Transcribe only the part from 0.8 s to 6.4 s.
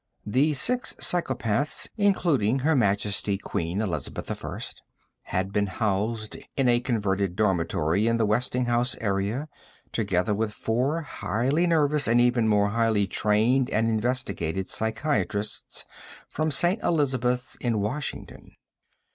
psychopaths including Her Majesty Queen Elizabeth I had been housed